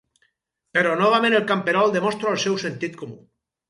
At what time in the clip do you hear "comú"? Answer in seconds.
3.05-3.25